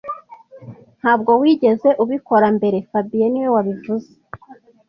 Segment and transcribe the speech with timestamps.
[0.99, 4.11] Ntabwo wigeze ubikora mbere fabien niwe wabivuze